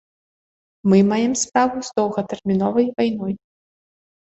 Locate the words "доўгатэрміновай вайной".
2.01-3.33